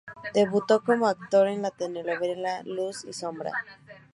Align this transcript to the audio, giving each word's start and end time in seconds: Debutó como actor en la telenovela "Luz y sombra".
Debutó 0.33 0.83
como 0.83 1.05
actor 1.05 1.47
en 1.47 1.61
la 1.61 1.69
telenovela 1.69 2.63
"Luz 2.63 3.05
y 3.05 3.13
sombra". 3.13 3.51